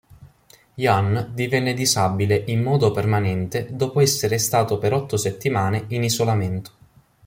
Jan 0.77 1.29
divenne 1.35 1.75
disabile 1.75 2.45
in 2.47 2.63
modo 2.63 2.91
permanente 2.91 3.67
dopo 3.69 3.99
essere 3.99 4.39
stato 4.39 4.79
per 4.79 4.93
otto 4.93 5.15
settimane 5.15 5.85
in 5.89 6.01
isolamento. 6.03 6.71